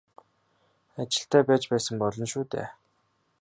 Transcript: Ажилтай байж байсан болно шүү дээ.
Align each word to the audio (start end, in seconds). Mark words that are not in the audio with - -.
Ажилтай 1.01 1.43
байж 1.51 1.63
байсан 1.75 1.95
болно 2.05 2.25
шүү 2.33 2.43
дээ. 2.53 2.67